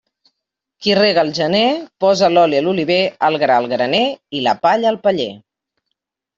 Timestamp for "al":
1.23-1.29, 3.63-3.71, 4.97-5.01